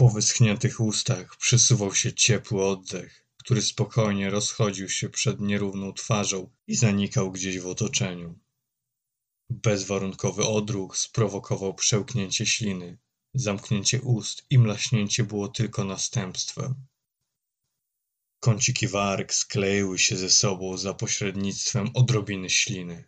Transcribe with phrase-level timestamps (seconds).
[0.00, 6.76] Po wyschniętych ustach przesuwał się ciepły oddech, który spokojnie rozchodził się przed nierówną twarzą i
[6.76, 8.38] zanikał gdzieś w otoczeniu.
[9.50, 12.98] Bezwarunkowy odruch sprowokował przełknięcie śliny,
[13.34, 16.74] zamknięcie ust i mlaśnięcie było tylko następstwem.
[18.40, 23.04] Kąciki warg skleiły się ze sobą za pośrednictwem odrobiny śliny.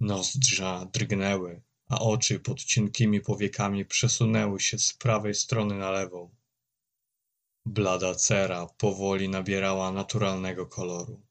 [0.00, 6.30] Nozdrza drgnęły, a oczy pod cienkimi powiekami przesunęły się z prawej strony na lewą.
[7.66, 11.22] Blada cera powoli nabierała naturalnego koloru.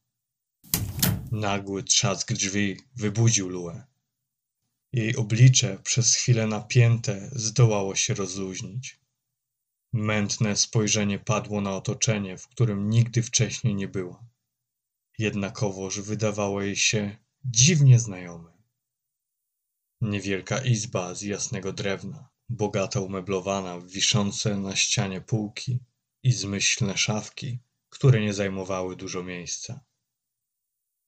[1.32, 3.84] Nagły trzask drzwi wybudził Luę.
[4.92, 9.00] Jej oblicze, przez chwilę napięte, zdołało się rozluźnić.
[9.92, 14.24] Mętne spojrzenie padło na otoczenie, w którym nigdy wcześniej nie była.
[15.18, 18.59] Jednakowoż wydawało jej się dziwnie znajome.
[20.02, 25.80] Niewielka izba z jasnego drewna, bogato umeblowana, wiszące na ścianie półki
[26.22, 27.58] i zmyślne szafki,
[27.90, 29.80] które nie zajmowały dużo miejsca.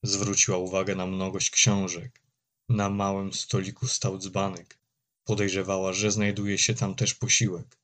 [0.03, 2.23] Zwróciła uwagę na mnogość książek.
[2.69, 4.79] Na małym stoliku stał dzbanek.
[5.25, 7.79] Podejrzewała, że znajduje się tam też posiłek.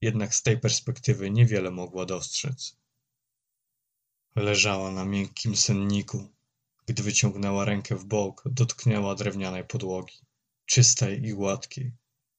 [0.00, 2.76] Jednak z tej perspektywy niewiele mogła dostrzec.
[4.36, 6.28] Leżała na miękkim senniku.
[6.86, 10.31] Gdy wyciągnęła rękę w bok, dotknęła drewnianej podłogi
[10.66, 11.92] czystej i gładkiej,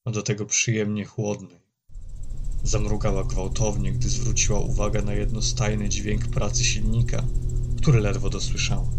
[0.04, 1.64] a do tego przyjemnie chłodnej.
[2.64, 7.24] Zamrugała gwałtownie, gdy zwróciła uwagę na jednostajny dźwięk pracy silnika,
[7.78, 8.90] który ledwo dosłyszała.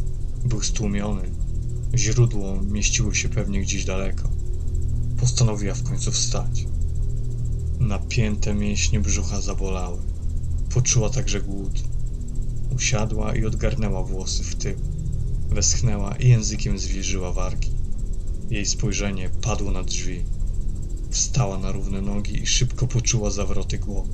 [0.45, 1.31] Był stłumiony.
[1.95, 4.29] Źródło mieściło się pewnie gdzieś daleko.
[5.17, 6.65] Postanowiła w końcu wstać.
[7.79, 10.01] Napięte mięśnie brzucha zabolały.
[10.73, 11.83] Poczuła także głód.
[12.75, 14.75] Usiadła i odgarnęła włosy w tył.
[15.49, 17.74] Westchnęła i językiem zwilżyła wargi.
[18.49, 20.23] Jej spojrzenie padło na drzwi.
[21.09, 24.09] Wstała na równe nogi i szybko poczuła zawroty głowy.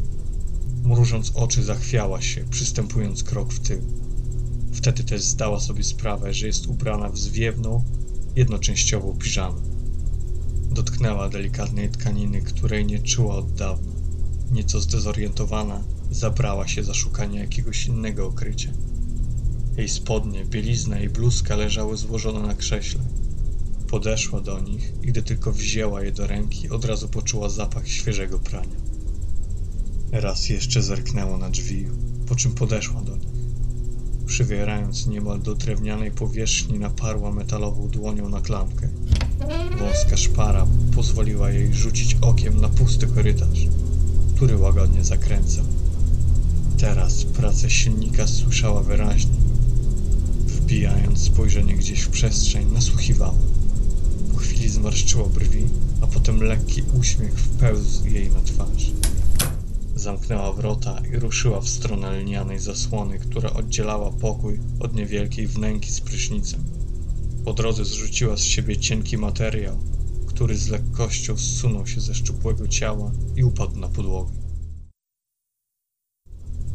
[0.84, 3.82] Mrużąc oczy, zachwiała się, przystępując krok w tył.
[4.74, 7.84] Wtedy też zdała sobie sprawę, że jest ubrana w zwiewną,
[8.36, 9.62] jednoczęściową piżamę.
[10.72, 13.92] Dotknęła delikatnej tkaniny, której nie czuła od dawna.
[14.52, 18.70] Nieco zdezorientowana, zabrała się za szukanie jakiegoś innego okrycia.
[19.78, 23.02] Jej spodnie, bielizna i bluzka leżały złożone na krześle.
[23.92, 28.40] Podeszła do nich i gdy tylko wzięła je do ręki, od razu poczuła zapach świeżego
[28.40, 28.76] prania.
[30.12, 31.88] Raz jeszcze zerknęła na drzwi,
[32.28, 33.28] po czym podeszła do nich.
[34.26, 38.90] Przywierając niemal do drewnianej powierzchni, naparła metalową dłonią na klamkę.
[39.80, 43.68] Wąska szpara pozwoliła jej rzucić okiem na pusty korytarz,
[44.36, 45.66] który łagodnie zakręcał.
[46.78, 49.38] Teraz pracę silnika słyszała wyraźnie.
[50.48, 53.34] Wbijając spojrzenie gdzieś w przestrzeń, nasłuchiwała
[54.42, 55.64] chwili zmarszczyło brwi,
[56.02, 58.92] a potem lekki uśmiech wpełzł jej na twarz.
[59.96, 66.02] Zamknęła wrota i ruszyła w stronę lnianej zasłony, która oddzielała pokój od niewielkiej wnęki z
[66.02, 66.64] prysznicem.
[67.46, 69.78] Po drodze zrzuciła z siebie cienki materiał,
[70.26, 74.32] który z lekkością zsunął się ze szczupłego ciała i upadł na podłogę.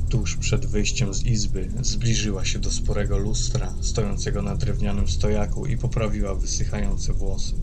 [0.08, 5.76] Tuż przed wyjściem z izby zbliżyła się do sporego lustra stojącego na drewnianym stojaku i
[5.76, 7.54] poprawiła wysychające włosy.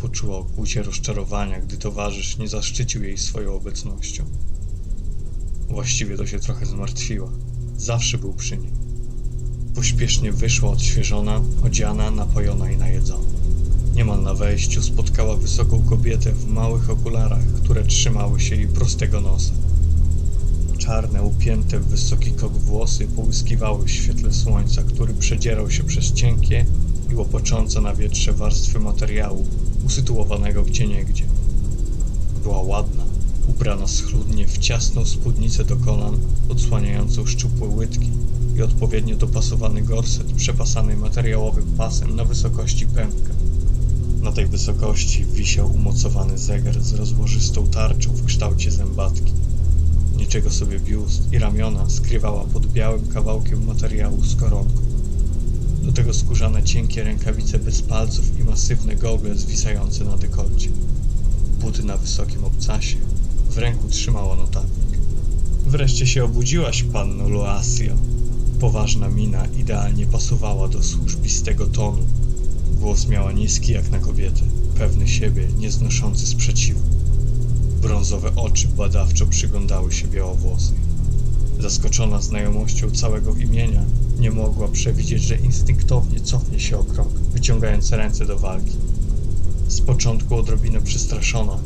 [0.00, 4.24] Poczuła okłucie rozczarowania, gdy towarzysz nie zaszczycił jej swoją obecnością.
[5.68, 7.30] Właściwie to się trochę zmartwiła.
[7.76, 8.70] Zawsze był przy niej.
[9.74, 13.24] Pośpiesznie wyszła odświeżona, odziana, napojona i najedzona.
[13.94, 19.52] Niemal na wejściu spotkała wysoką kobietę w małych okularach, które trzymały się jej prostego nosa.
[20.90, 26.66] Czarne, upięte w wysoki kok włosy połyskiwały w świetle słońca, który przedzierał się przez cienkie
[27.12, 29.46] i łopoczące na wietrze warstwy materiału,
[29.86, 31.24] usytuowanego gdzieniegdzie.
[32.42, 33.04] Była ładna,
[33.48, 36.18] ubrana schludnie w ciasną spódnicę do kolan,
[36.48, 38.10] odsłaniającą szczupłe łydki
[38.56, 43.34] i odpowiednio dopasowany gorset przepasany materiałowym pasem na wysokości pępka.
[44.22, 49.39] Na tej wysokości wisiał umocowany zegar z rozłożystą tarczą w kształcie zębatki.
[50.20, 54.82] Niczego sobie biust i ramiona skrywała pod białym kawałkiem materiału z koronką.
[55.82, 60.70] Do tego skórzane cienkie rękawice bez palców i masywne gogle zwisające na dekolcie.
[61.60, 62.96] Buty na wysokim obcasie.
[63.50, 64.98] W ręku trzymała notatnik.
[65.66, 67.96] Wreszcie się obudziłaś, panno Loasio.
[68.60, 72.06] Poważna mina idealnie pasowała do służbistego tonu.
[72.80, 74.42] Głos miała niski jak na kobietę,
[74.78, 76.80] pewny siebie, nieznoszący sprzeciwu.
[77.82, 80.76] Brązowe oczy badawczo przyglądały się białowłosej.
[81.58, 83.84] Zaskoczona znajomością całego imienia,
[84.18, 88.76] nie mogła przewidzieć, że instynktownie cofnie się o krok, wyciągając ręce do walki.
[89.68, 91.58] Z początku odrobinę przestraszona,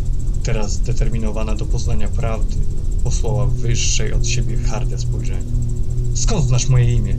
[0.45, 2.57] Teraz zdeterminowana do poznania prawdy,
[3.05, 5.53] posłała wyższej od siebie harde spojrzenie.
[6.15, 7.17] Skąd znasz moje imię?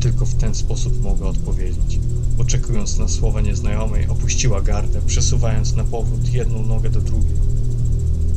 [0.00, 1.98] Tylko w ten sposób mogła odpowiedzieć.
[2.38, 7.36] Oczekując na słowa nieznajomej, opuściła gardę, przesuwając na powrót jedną nogę do drugiej.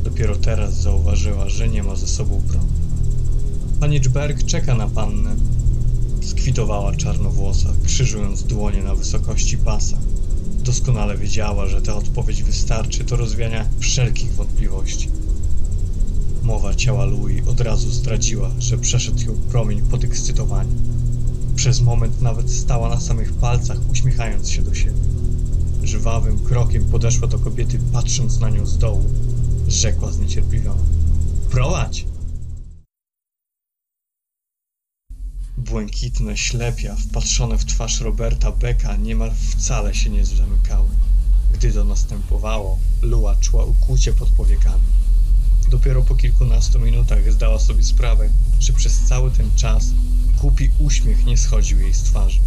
[0.03, 2.67] Dopiero teraz zauważyła, że nie ma ze sobą broni.
[3.79, 5.35] Pani Czberg czeka na pannę.
[6.21, 9.97] Skwitowała czarnowłosa, krzyżując dłonie na wysokości pasa.
[10.63, 15.09] Doskonale wiedziała, że ta odpowiedź wystarczy do rozwiania wszelkich wątpliwości.
[16.43, 20.75] Mowa ciała Louis od razu zdradziła, że przeszedł ją promień podekscytowania.
[21.55, 25.01] Przez moment nawet stała na samych palcach, uśmiechając się do siebie.
[25.83, 29.03] Żwawym krokiem podeszła do kobiety, patrząc na nią z dołu.
[29.67, 30.83] Rzekła zniecierpliwiona.
[31.51, 32.05] Prowadź!
[35.57, 40.89] Błękitne ślepia, wpatrzone w twarz Roberta Becka, niemal wcale się nie zamykały.
[41.53, 44.83] Gdy to następowało, Lua czuła ukłucie pod powiekami.
[45.69, 48.29] Dopiero po kilkunastu minutach zdała sobie sprawę,
[48.59, 49.85] że przez cały ten czas
[50.41, 52.39] głupi uśmiech nie schodził jej z twarzy.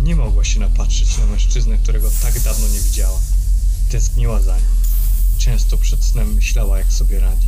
[0.00, 3.20] Nie mogła się napatrzeć na mężczyznę, którego tak dawno nie widziała.
[3.90, 4.85] Tęskniła za nim.
[5.46, 7.46] Często przed snem myślała, jak sobie radzi.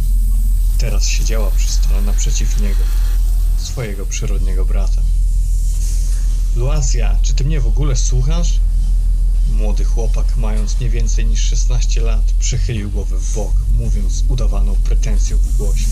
[0.78, 2.80] Teraz siedziała przy stole naprzeciw niego,
[3.58, 5.02] swojego przyrodniego brata.
[6.56, 8.60] Luasia, czy ty mnie w ogóle słuchasz?
[9.52, 14.76] Młody chłopak, mając nie więcej niż 16 lat, przechylił głowę w bok, mówiąc z udawaną
[14.76, 15.86] pretensją w głosie.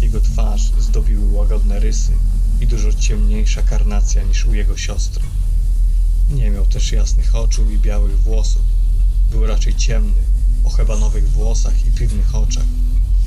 [0.00, 2.12] Jego twarz zdobiły łagodne rysy
[2.60, 5.24] i dużo ciemniejsza karnacja niż u jego siostry.
[6.30, 8.62] Nie miał też jasnych oczu i białych włosów.
[9.30, 10.33] Był raczej ciemny,
[10.64, 12.64] o hebanowych włosach i piwnych oczach.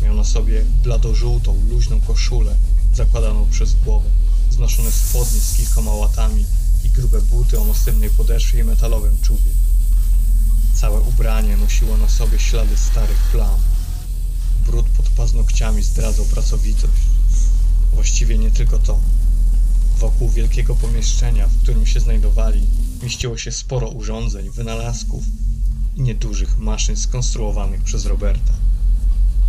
[0.01, 2.55] Miał na sobie bladożółtą, luźną koszulę,
[2.93, 4.09] zakładaną przez głowę,
[4.51, 6.45] znoszone spodnie z kilkoma łatami
[6.83, 9.51] i grube buty o masywnej podeszwie i metalowym czubie.
[10.73, 13.59] Całe ubranie nosiło na sobie ślady starych plam.
[14.65, 17.01] Brud pod paznokciami zdradzał pracowitość.
[17.93, 18.99] Właściwie nie tylko to.
[19.99, 22.67] Wokół wielkiego pomieszczenia, w którym się znajdowali,
[23.03, 25.23] mieściło się sporo urządzeń, wynalazków
[25.97, 28.53] i niedużych maszyn skonstruowanych przez Roberta.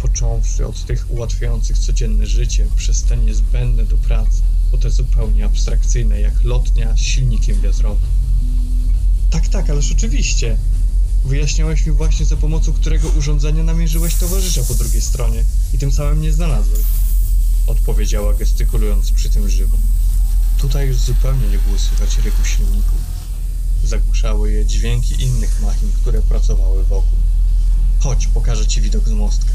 [0.02, 6.20] Począwszy od tych ułatwiających codzienne życie, przez te niezbędne do pracy, po te zupełnie abstrakcyjne,
[6.20, 8.08] jak lotnia z silnikiem wiatrowym.
[9.30, 10.56] Tak, tak, ależ oczywiście.
[11.24, 15.44] Wyjaśniałeś mi właśnie za pomocą którego urządzenia namierzyłeś towarzysza po drugiej stronie
[15.74, 16.82] i tym samym nie znalazłeś.
[17.66, 19.76] Odpowiedziała gestykulując przy tym żywo.
[20.58, 23.07] Tutaj już zupełnie nie było słychać ryku silników.
[23.84, 27.18] Zagłuszały je dźwięki innych machin, które pracowały wokół.
[28.00, 29.50] Chodź, pokażę ci widok z mostka.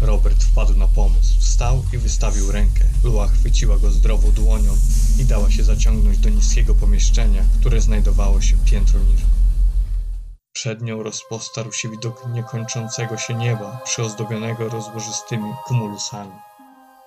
[0.00, 1.38] Robert wpadł na pomysł.
[1.40, 2.84] Wstał i wystawił rękę.
[3.04, 4.76] Lua chwyciła go zdrową dłonią
[5.18, 9.26] i dała się zaciągnąć do niskiego pomieszczenia, które znajdowało się piętro niżej.
[10.52, 16.32] Przed nią rozpostarł się widok niekończącego się nieba, przyozdobionego rozłożystymi kumulusami,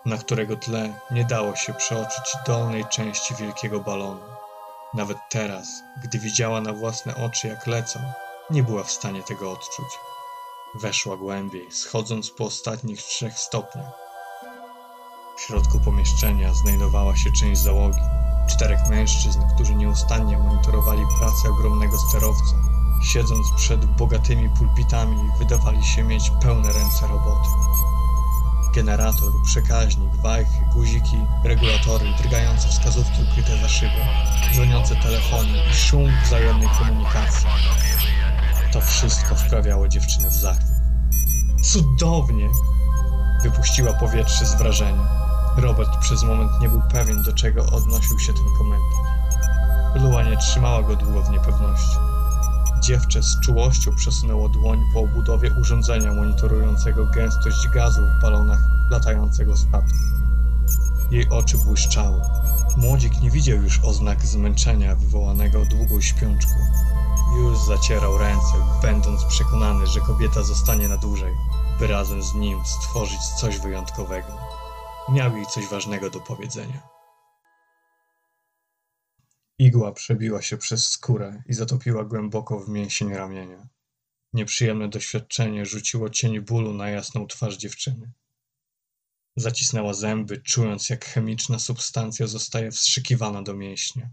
[0.05, 4.30] na którego tle nie dało się przeoczyć dolnej części wielkiego balonu.
[4.93, 7.99] Nawet teraz, gdy widziała na własne oczy, jak lecą,
[8.49, 9.87] nie była w stanie tego odczuć.
[10.81, 13.91] Weszła głębiej, schodząc po ostatnich trzech stopniach.
[15.37, 18.01] W środku pomieszczenia znajdowała się część załogi.
[18.49, 22.55] Czterech mężczyzn, którzy nieustannie monitorowali pracę ogromnego sterowca.
[23.03, 27.49] Siedząc przed bogatymi pulpitami, wydawali się mieć pełne ręce roboty.
[28.73, 34.01] Generator, przekaźnik, wajchy, guziki, regulatory, drgające wskazówki ukryte za szybą,
[34.53, 37.47] dzwoniące telefony i szum wzajemnej komunikacji.
[38.71, 40.81] To wszystko wprawiało dziewczynę w zachwyt.
[41.63, 42.49] Cudownie!
[43.43, 45.07] Wypuściła powietrze z wrażenia.
[45.57, 49.11] Robert przez moment nie był pewien, do czego odnosił się ten komentarz.
[49.95, 51.97] Lua nie trzymała go długo w niepewności.
[52.81, 58.59] Dziewczę z czułością przesunęło dłoń po obudowie urządzenia monitorującego gęstość gazu w balonach
[58.91, 59.97] latającego statku.
[61.11, 62.21] Jej oczy błyszczały.
[62.77, 66.53] Młodzik nie widział już oznak zmęczenia wywołanego długą śpiączką.
[67.37, 71.33] Już zacierał ręce, będąc przekonany, że kobieta zostanie na dłużej,
[71.79, 74.37] by razem z nim stworzyć coś wyjątkowego.
[75.09, 77.00] Miał jej coś ważnego do powiedzenia.
[79.61, 83.67] Igła przebiła się przez skórę i zatopiła głęboko w mięsień ramienia.
[84.33, 88.11] Nieprzyjemne doświadczenie rzuciło cień bólu na jasną twarz dziewczyny.
[89.35, 94.09] Zacisnęła zęby, czując jak chemiczna substancja zostaje wstrzykiwana do mięśnia.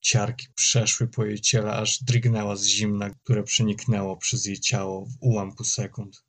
[0.00, 5.16] Ciarki przeszły po jej ciele, aż drgnęła z zimna, które przeniknęło przez jej ciało w
[5.20, 6.24] ułamku sekund.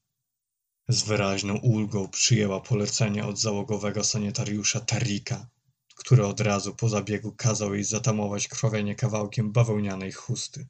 [0.88, 5.48] Z wyraźną ulgą przyjęła polecenie od załogowego sanitariusza Tarika,
[5.96, 10.68] który od razu po zabiegu kazał jej zatamować krwawienie kawałkiem bawełnianej chusty.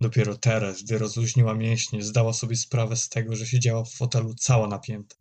[0.00, 4.68] Dopiero teraz, gdy rozluźniła mięśnie, zdała sobie sprawę z tego, że siedziała w fotelu cała
[4.68, 5.16] napięta.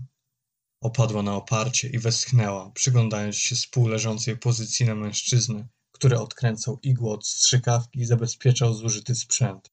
[0.81, 7.27] Opadła na oparcie i westchnęła, przyglądając się współleżącej pozycji na mężczyznę, który odkręcał igłę od
[7.27, 9.71] strzykawki i zabezpieczał zużyty sprzęt.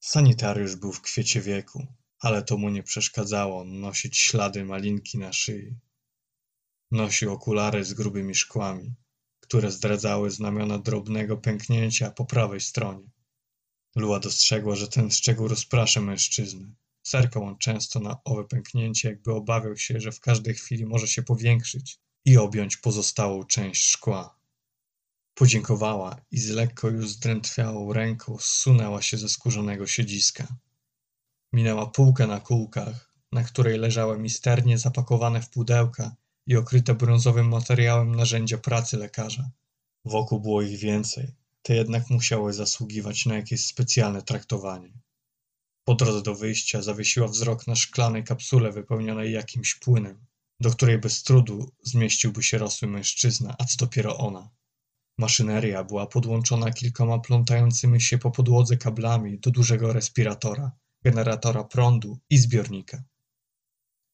[0.00, 1.86] Sanitariusz był w kwiecie wieku,
[2.18, 5.74] ale to mu nie przeszkadzało nosić ślady malinki na szyi.
[6.90, 8.94] Nosił okulary z grubymi szkłami,
[9.40, 13.10] które zdradzały znamiona drobnego pęknięcia po prawej stronie.
[13.96, 16.74] Lua dostrzegła, że ten szczegół rozprasza mężczyznę.
[17.02, 21.22] Zerkał on często na owe pęknięcie, jakby obawiał się, że w każdej chwili może się
[21.22, 24.38] powiększyć i objąć pozostałą część szkła.
[25.34, 30.46] Podziękowała i z lekko już zdrętwiałą ręką zsunęła się ze skórzonego siedziska.
[31.52, 36.16] Minęła półkę na kółkach, na której leżały misternie zapakowane w pudełka
[36.48, 39.50] i okryte brązowym materiałem narzędzia pracy lekarza.
[40.04, 44.92] Wokół było ich więcej, te jednak musiały zasługiwać na jakieś specjalne traktowanie.
[45.84, 50.26] Po drodze do wyjścia zawiesiła wzrok na szklanej kapsule wypełnionej jakimś płynem,
[50.60, 54.50] do której bez trudu zmieściłby się rosły mężczyzna, a co dopiero ona.
[55.18, 60.72] Maszyneria była podłączona kilkoma plątającymi się po podłodze kablami do dużego respiratora,
[61.04, 63.02] generatora prądu i zbiornika.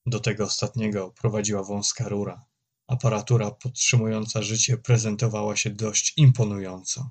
[0.06, 2.44] Do tego ostatniego prowadziła wąska rura.
[2.86, 7.10] Aparatura podtrzymująca życie prezentowała się dość imponująco.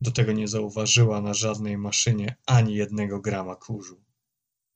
[0.00, 4.00] Do tego nie zauważyła na żadnej maszynie ani jednego grama kurzu.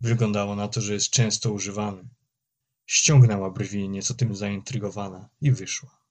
[0.00, 2.08] Wyglądało na to, że jest często używany.
[2.86, 6.04] Ściągnęła brwi, nieco tym zaintrygowana, i wyszła.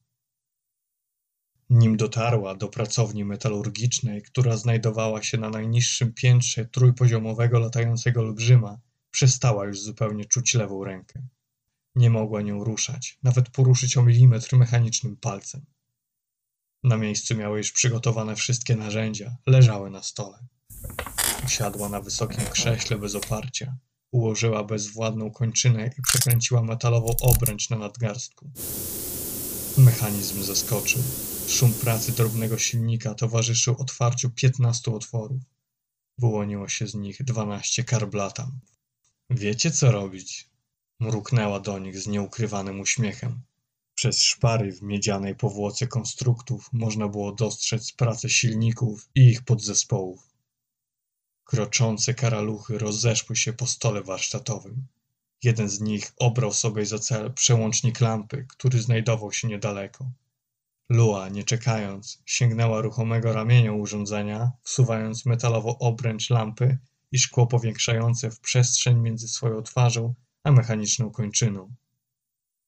[1.69, 8.79] Nim dotarła do pracowni metalurgicznej, która znajdowała się na najniższym piętrze trójpoziomowego latającego olbrzyma,
[9.13, 11.27] przestała już zupełnie czuć lewą rękę.
[11.96, 15.65] Nie mogła nią ruszać, nawet poruszyć o milimetr mechanicznym palcem.
[16.84, 20.39] Na miejscu miały już przygotowane wszystkie narzędzia, leżały na stole.
[21.46, 23.77] Usiadła na wysokim krześle bez oparcia,
[24.12, 28.51] ułożyła bezwładną kończynę i przekręciła metalową obręcz na nadgarstku.
[29.77, 31.03] Mechanizm zaskoczył.
[31.48, 35.41] Szum pracy drobnego silnika towarzyszył otwarciu piętnastu otworów.
[36.17, 38.60] Wyłoniło się z nich dwanaście karblatam.
[39.30, 40.50] Wiecie, co robić?
[41.00, 43.42] Mruknęła do nich z nieukrywanym uśmiechem.
[43.96, 50.30] Przez szpary w miedzianej powłoce konstruktów można było dostrzec pracę silników i ich podzespołów.
[51.44, 54.88] Kroczące karaluchy rozeszły się po stole warsztatowym.
[55.44, 60.12] Jeden z nich obrał sobie za cel przełącznik lampy, który znajdował się niedaleko.
[60.89, 66.77] Lua, nie czekając, sięgnęła ruchomego ramienia urządzenia, wsuwając metalową obręcz lampy
[67.13, 71.75] i szkło powiększające w przestrzeń między swoją twarzą a mechaniczną kończyną.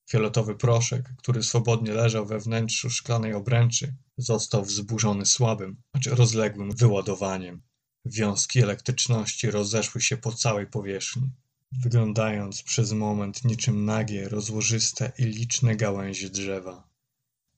[0.10, 7.62] Fioletowy proszek, który swobodnie leżał we wnętrzu szklanej obręczy, został wzburzony słabym, acz rozległym wyładowaniem.
[8.06, 11.32] Wiązki elektryczności rozeszły się po całej powierzchni,
[11.72, 16.88] wyglądając przez moment niczym nagie, rozłożyste i liczne gałęzie drzewa.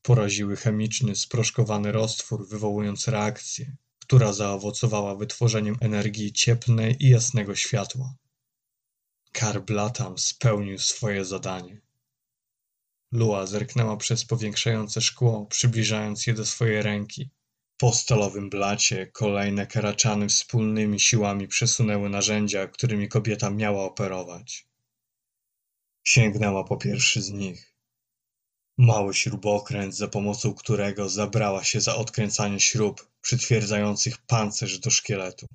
[0.01, 3.75] Poraziły chemiczny, sproszkowany roztwór, wywołując reakcję,
[4.07, 8.15] która zaowocowała wytworzeniem energii cieplnej i jasnego światła.
[9.31, 11.81] Karblatam spełnił swoje zadanie.
[13.11, 17.29] Lua zerknęła przez powiększające szkło, przybliżając je do swojej ręki.
[17.77, 24.67] Po stalowym blacie kolejne karaczany wspólnymi siłami przesunęły narzędzia, którymi kobieta miała operować.
[26.03, 27.76] Sięgnęła po pierwszy z nich.
[28.79, 35.47] Mały śrubokręt, za pomocą którego zabrała się za odkręcanie śrub przytwierdzających pancerz do szkieletu.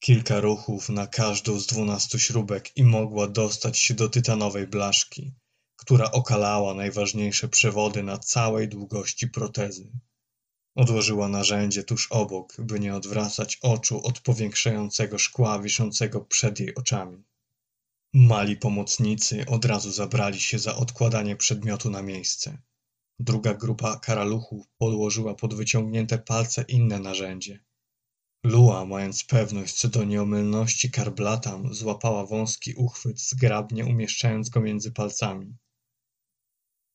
[0.00, 5.32] Kilka ruchów na każdą z dwunastu śrubek i mogła dostać się do tytanowej blaszki,
[5.76, 9.92] która okalała najważniejsze przewody na całej długości protezy.
[10.74, 17.24] Odłożyła narzędzie tuż obok, by nie odwracać oczu od powiększającego szkła wiszącego przed jej oczami.
[18.14, 22.58] Mali pomocnicy od razu zabrali się za odkładanie przedmiotu na miejsce.
[23.18, 27.64] Druga grupa karaluchów podłożyła pod wyciągnięte palce inne narzędzie.
[28.44, 35.56] Lua, mając pewność co do nieomylności karblatam, złapała wąski uchwyt, zgrabnie umieszczając go między palcami.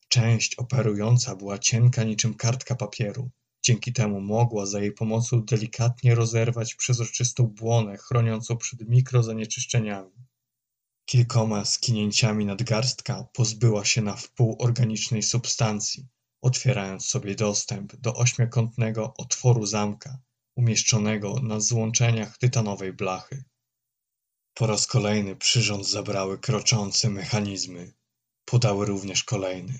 [0.08, 3.32] Część operująca była cienka niczym kartka papieru.
[3.64, 10.23] Dzięki temu mogła za jej pomocą delikatnie rozerwać przezroczystą błonę chroniącą przed mikrozanieczyszczeniami.
[11.06, 16.08] Kilkoma skinięciami nadgarstka pozbyła się na wpół organicznej substancji,
[16.42, 20.22] otwierając sobie dostęp do ośmiokątnego otworu zamka,
[20.56, 23.44] umieszczonego na złączeniach tytanowej blachy.
[24.54, 27.94] Po raz kolejny przyrząd zabrały kroczące mechanizmy.
[28.46, 29.80] Podały również kolejny.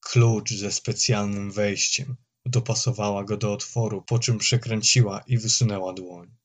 [0.00, 2.16] Klucz ze specjalnym wejściem.
[2.46, 6.36] Dopasowała go do otworu, po czym przekręciła i wysunęła dłoń.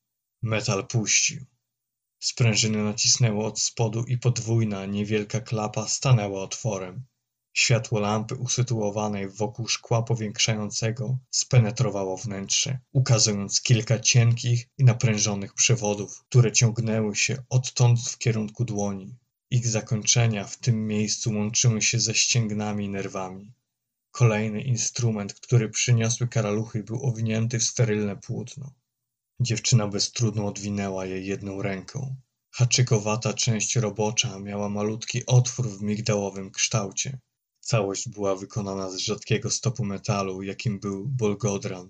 [0.41, 1.45] Metal puścił.
[2.19, 7.05] Sprężyny nacisnęło od spodu i podwójna, niewielka klapa stanęła otworem.
[7.53, 16.51] Światło lampy usytuowanej wokół szkła powiększającego spenetrowało wnętrze, ukazując kilka cienkich i naprężonych przewodów, które
[16.51, 19.15] ciągnęły się odtąd w kierunku dłoni.
[19.51, 23.53] Ich zakończenia w tym miejscu łączyły się ze ścięgnami i nerwami.
[24.11, 28.73] Kolejny instrument, który przyniosły karaluchy, był owinięty w sterylne płótno.
[29.41, 32.15] Dziewczyna beztrudno odwinęła je jedną ręką.
[32.51, 37.19] Haczykowata część robocza miała malutki otwór w migdałowym kształcie.
[37.59, 41.89] Całość była wykonana z rzadkiego stopu metalu, jakim był bolgodran.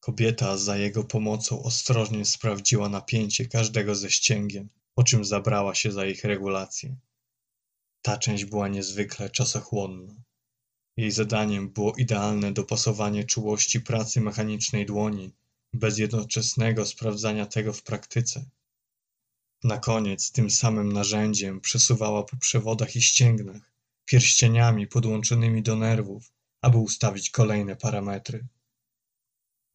[0.00, 6.06] Kobieta za jego pomocą ostrożnie sprawdziła napięcie każdego ze ścięgien, po czym zabrała się za
[6.06, 6.96] ich regulację.
[8.02, 10.14] Ta część była niezwykle czasochłonna.
[10.96, 15.32] Jej zadaniem było idealne dopasowanie czułości pracy mechanicznej dłoni,
[15.72, 18.44] bez jednoczesnego sprawdzania tego w praktyce.
[19.64, 23.72] Na koniec tym samym narzędziem przesuwała po przewodach i ścięgnach,
[24.04, 28.46] pierścieniami podłączonymi do nerwów, aby ustawić kolejne parametry.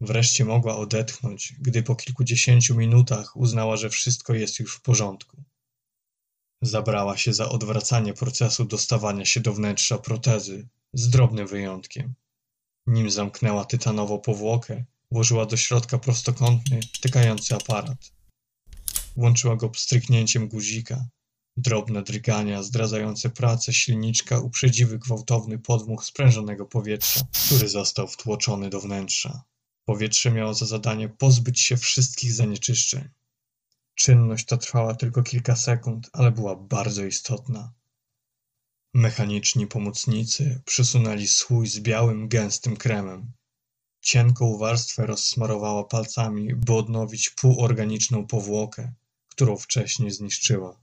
[0.02, 5.44] Wreszcie mogła odetchnąć, gdy po kilkudziesięciu minutach uznała, że wszystko jest już w porządku.
[6.62, 12.14] Zabrała się za odwracanie procesu dostawania się do wnętrza protezy, z drobnym wyjątkiem.
[12.88, 18.12] Nim zamknęła tytanową powłokę, włożyła do środka prostokątny, tykający aparat.
[19.16, 21.06] Włączyła go pstryknięciem guzika.
[21.58, 29.44] Drobne drgania zdradzające pracę silniczka uprzedziły gwałtowny podmuch sprężonego powietrza, który został wtłoczony do wnętrza.
[29.86, 33.10] Powietrze miało za zadanie pozbyć się wszystkich zanieczyszczeń.
[33.96, 37.74] Czynność ta trwała tylko kilka sekund, ale była bardzo istotna.
[38.94, 43.32] Mechaniczni pomocnicy przysunęli słój z białym, gęstym kremem.
[44.04, 48.94] Cienką warstwę rozsmarowała palcami, by odnowić półorganiczną powłokę,
[49.30, 50.80] którą wcześniej zniszczyła.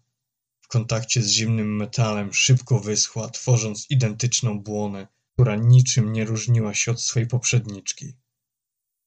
[0.60, 6.90] W kontakcie z zimnym metalem szybko wyschła, tworząc identyczną błonę, która niczym nie różniła się
[6.90, 8.14] od swej poprzedniczki.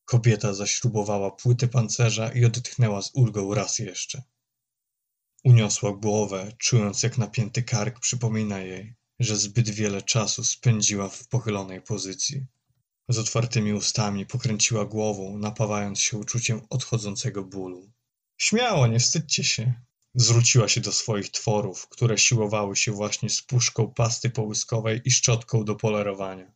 [0.06, 4.24] Kobieta zaśrubowała płytę pancerza i odetchnęła z ulgą raz jeszcze.
[5.44, 11.82] Uniosła głowę, czując jak napięty kark przypomina jej, że zbyt wiele czasu spędziła w pochylonej
[11.82, 12.46] pozycji.
[13.10, 17.92] Z otwartymi ustami pokręciła głową, napawając się uczuciem odchodzącego bólu.
[18.38, 19.74] Śmiało, nie wstydźcie się.
[20.16, 25.66] Zwróciła się do swoich tworów, które siłowały się właśnie z puszką pasty połyskowej i szczotką
[25.66, 26.54] do polerowania.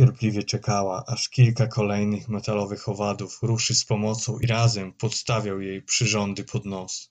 [0.00, 6.44] Cierpliwie czekała, aż kilka kolejnych metalowych owadów ruszy z pomocą i razem podstawiał jej przyrządy
[6.44, 7.10] pod nos.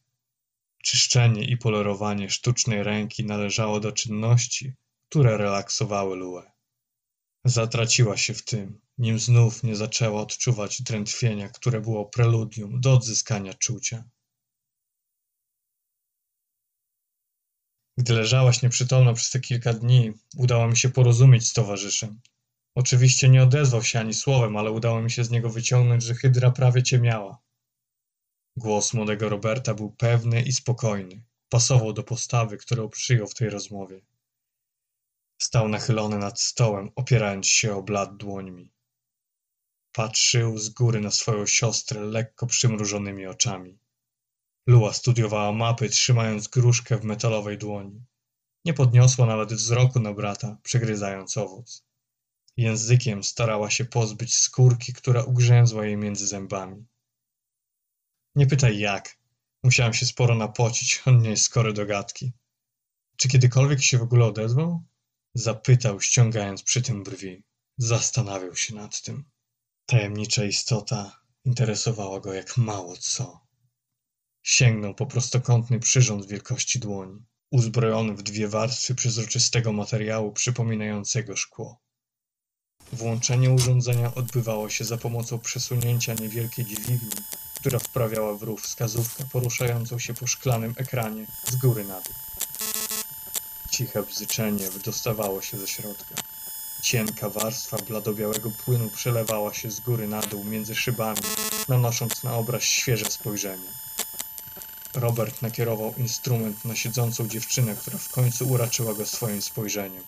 [0.83, 4.73] Czyszczenie i polerowanie sztucznej ręki należało do czynności,
[5.09, 6.54] które relaksowały Luę.
[7.45, 13.53] Zatraciła się w tym, nim znów nie zaczęła odczuwać drętwienia, które było preludium do odzyskania
[13.53, 14.03] czucia.
[17.97, 22.21] Gdy leżałaś nieprzytomna przez te kilka dni, udało mi się porozumieć z towarzyszem.
[22.75, 26.51] Oczywiście nie odezwał się ani słowem, ale udało mi się z niego wyciągnąć, że hydra
[26.51, 27.41] prawie cię miała.
[28.57, 31.23] Głos młodego Roberta był pewny i spokojny.
[31.49, 34.01] Pasował do postawy, którą przyjął w tej rozmowie.
[35.45, 38.73] Stał nachylony nad stołem, opierając się o blat dłońmi.
[39.91, 43.79] Patrzył z góry na swoją siostrę lekko przymrużonymi oczami.
[44.67, 48.05] Lua studiowała mapy, trzymając gruszkę w metalowej dłoni.
[48.65, 51.85] Nie podniosła nawet wzroku na brata, przegryzając owoc.
[52.57, 56.85] Językiem starała się pozbyć skórki, która ugrzęzła jej między zębami.
[58.35, 59.17] Nie pytaj jak.
[59.63, 62.33] Musiałem się sporo napocić, on nie jest skory do gadki.
[63.17, 64.83] Czy kiedykolwiek się w ogóle odezwał?
[65.37, 67.43] Zapytał, ściągając przy tym brwi.
[67.77, 69.23] Zastanawiał się nad tym.
[69.85, 73.39] Tajemnicza istota interesowała go jak mało co.
[74.43, 81.81] Sięgnął po prostokątny przyrząd wielkości dłoni, uzbrojony w dwie warstwy przezroczystego materiału przypominającego szkło.
[82.93, 87.09] Włączenie urządzenia odbywało się za pomocą przesunięcia niewielkiej dźwigni,
[87.59, 92.24] która wprawiała w ruch wskazówkę poruszającą się po szklanym ekranie z góry na dół.
[93.75, 96.15] Ciche bzyczenie wydostawało się ze środka.
[96.81, 101.21] Cienka warstwa bladobiałego płynu przelewała się z góry na dół między szybami,
[101.67, 103.69] nanosząc na obraz świeże spojrzenie.
[104.93, 110.03] Robert nakierował instrument na siedzącą dziewczynę, która w końcu uraczyła go swoim spojrzeniem.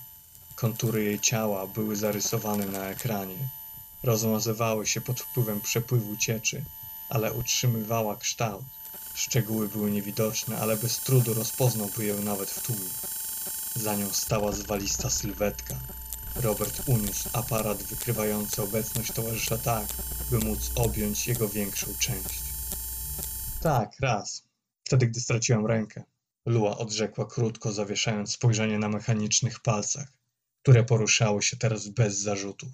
[0.55, 3.37] Kontury jej ciała były zarysowane na ekranie.
[4.03, 6.63] Rozmazywały się pod wpływem przepływu cieczy,
[7.09, 8.65] ale utrzymywała kształt.
[9.13, 12.89] Szczegóły były niewidoczne, ale bez trudu rozpoznałby ją nawet w tłumie.
[13.77, 15.79] Za nią stała zwalista sylwetka.
[16.35, 19.87] Robert uniósł aparat wykrywający obecność towarzysza tak,
[20.31, 22.43] by móc objąć jego większą część.
[23.61, 24.43] Tak, raz.
[24.83, 26.03] Wtedy, gdy straciłem rękę.
[26.45, 30.13] Lua odrzekła krótko, zawieszając spojrzenie na mechanicznych palcach,
[30.61, 32.69] które poruszały się teraz bez zarzutów.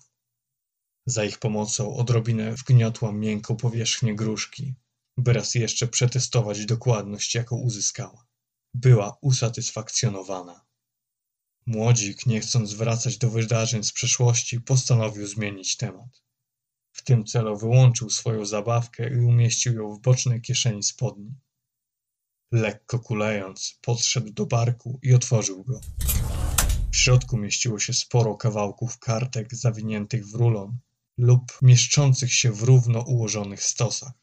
[1.05, 4.75] Za ich pomocą odrobinę wgniotła miękką powierzchnię gruszki,
[5.17, 8.25] by raz jeszcze przetestować dokładność, jaką uzyskała.
[8.73, 10.72] Była usatysfakcjonowana.
[11.65, 16.21] Młodzik, nie chcąc wracać do wydarzeń z przeszłości, postanowił zmienić temat.
[16.91, 21.35] W tym celu wyłączył swoją zabawkę i umieścił ją w bocznej kieszeni spodni.
[22.51, 25.81] Lekko kulejąc, podszedł do barku i otworzył go.
[26.91, 30.77] W środku mieściło się sporo kawałków kartek zawiniętych w rulon
[31.17, 34.13] lub mieszczących się w równo ułożonych stosach.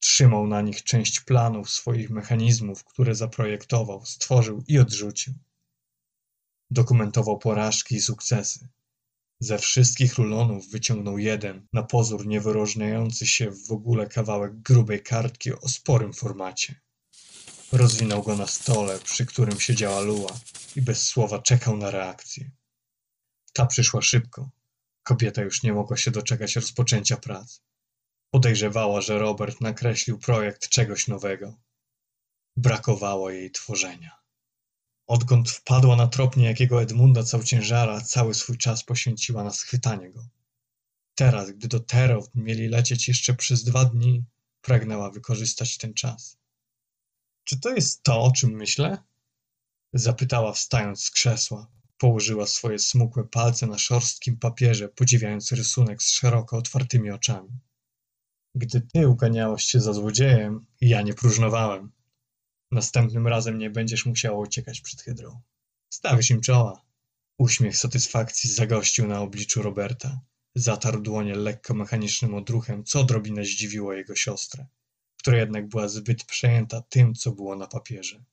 [0.00, 5.34] Trzymał na nich część planów swoich mechanizmów, które zaprojektował, stworzył i odrzucił.
[6.70, 8.68] Dokumentował porażki i sukcesy.
[9.40, 15.68] Ze wszystkich rulonów wyciągnął jeden, na pozór niewyróżniający się w ogóle kawałek grubej kartki o
[15.68, 16.80] sporym formacie.
[17.72, 20.40] Rozwinął go na stole, przy którym siedziała Lua
[20.76, 22.50] i bez słowa czekał na reakcję.
[23.52, 24.50] Ta przyszła szybko.
[25.02, 27.60] Kobieta już nie mogła się doczekać rozpoczęcia prac.
[28.30, 31.54] Podejrzewała, że Robert nakreślił projekt czegoś nowego.
[32.56, 34.17] Brakowało jej tworzenia.
[35.08, 40.28] Odkąd wpadła na trop niejakiego Edmunda Całciężara, cały swój czas poświęciła na schwytanie go.
[41.14, 44.24] Teraz, gdy do Terów mieli lecieć jeszcze przez dwa dni,
[44.62, 46.38] pragnęła wykorzystać ten czas.
[47.44, 48.98] Czy to jest to, o czym myślę?
[49.92, 51.70] Zapytała wstając z krzesła.
[51.98, 57.60] Położyła swoje smukłe palce na szorstkim papierze, podziwiając rysunek z szeroko otwartymi oczami.
[58.54, 61.92] Gdy ty uganiałeś się za złodziejem, ja nie próżnowałem.
[62.70, 65.40] Następnym razem nie będziesz musiała uciekać przed hydrą.
[65.90, 66.82] Stawisz im czoła.
[67.38, 70.20] Uśmiech satysfakcji zagościł na obliczu Roberta.
[70.54, 74.66] Zatarł dłonie lekko mechanicznym odruchem, co odrobinę zdziwiło jego siostrę,
[75.16, 78.24] która jednak była zbyt przejęta tym, co było na papierze.